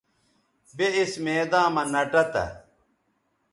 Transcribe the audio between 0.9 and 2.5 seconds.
اِس میداں مہ نہ ٹہ تھا